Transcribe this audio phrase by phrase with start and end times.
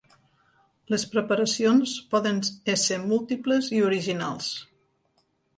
[0.93, 2.41] Les preparacions poden
[2.75, 4.53] ésser múltiples i originals.